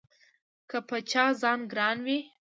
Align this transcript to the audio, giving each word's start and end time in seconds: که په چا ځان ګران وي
که 0.69 0.77
په 0.87 0.97
چا 1.11 1.25
ځان 1.41 1.59
ګران 1.71 1.97
وي 2.05 2.19